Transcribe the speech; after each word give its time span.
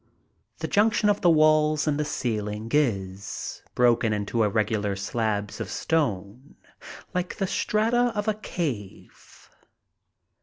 The 0.57 0.67
junction 0.67 1.09
of 1.09 1.21
the 1.21 1.29
walls 1.29 1.85
and 1.87 1.99
the 1.99 2.05
ceiling 2.05 2.69
is, 2.73 3.61
broken 3.75 4.13
into 4.13 4.41
irregular 4.41 4.95
slabs 4.95 5.59
of 5.61 5.69
stone, 5.69 6.55
like 7.13 7.35
the 7.37 7.45
strata 7.45 8.11
of 8.15 8.27
a 8.27 8.33
cave. 8.33 9.51